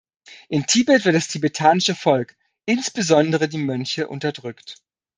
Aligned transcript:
In 0.49 0.65
Tibet 0.65 1.05
wird 1.05 1.13
das 1.13 1.27
tibetanische 1.27 1.93
Volk, 1.93 2.35
insbesondere 2.65 3.47
die 3.47 3.59
Mönche, 3.59 4.07
unterdrückt. 4.07 4.81